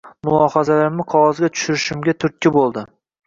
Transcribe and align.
Mulohazalarimni 0.27 1.05
qog’ozga 1.11 1.49
tushirishimga 1.57 2.17
turtki 2.25 2.53
bo’ldi. 2.59 2.87